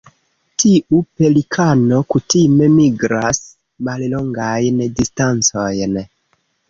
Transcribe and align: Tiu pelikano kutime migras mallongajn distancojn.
Tiu 0.61 1.01
pelikano 1.19 1.99
kutime 2.13 2.65
migras 2.77 3.39
mallongajn 3.89 4.77
distancojn. 5.01 5.95